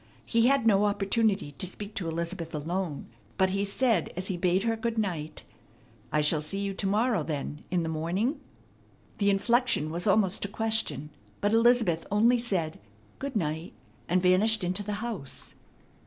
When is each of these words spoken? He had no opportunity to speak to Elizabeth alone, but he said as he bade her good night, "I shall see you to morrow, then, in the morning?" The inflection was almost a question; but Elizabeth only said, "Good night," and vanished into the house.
He 0.25 0.47
had 0.47 0.65
no 0.65 0.85
opportunity 0.85 1.51
to 1.59 1.67
speak 1.67 1.93
to 1.93 2.07
Elizabeth 2.07 2.55
alone, 2.55 3.05
but 3.37 3.51
he 3.51 3.63
said 3.63 4.11
as 4.17 4.29
he 4.29 4.35
bade 4.35 4.63
her 4.63 4.75
good 4.75 4.97
night, 4.97 5.43
"I 6.11 6.21
shall 6.21 6.41
see 6.41 6.57
you 6.57 6.73
to 6.73 6.87
morrow, 6.87 7.21
then, 7.21 7.63
in 7.69 7.83
the 7.83 7.87
morning?" 7.87 8.39
The 9.19 9.29
inflection 9.29 9.91
was 9.91 10.07
almost 10.07 10.43
a 10.43 10.47
question; 10.47 11.11
but 11.39 11.53
Elizabeth 11.53 12.07
only 12.09 12.39
said, 12.39 12.79
"Good 13.19 13.35
night," 13.35 13.73
and 14.09 14.23
vanished 14.23 14.63
into 14.63 14.81
the 14.83 14.93
house. 15.05 15.53